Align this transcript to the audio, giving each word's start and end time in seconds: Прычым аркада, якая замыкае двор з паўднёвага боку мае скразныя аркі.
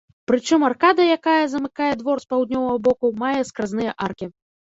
Прычым 0.29 0.63
аркада, 0.67 1.03
якая 1.17 1.43
замыкае 1.53 1.89
двор 2.01 2.17
з 2.23 2.27
паўднёвага 2.33 2.77
боку 2.87 3.11
мае 3.25 3.37
скразныя 3.51 3.91
аркі. 4.09 4.25